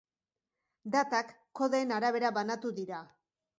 [0.95, 1.29] Datak
[1.61, 3.07] kodeen arabera banatu dira.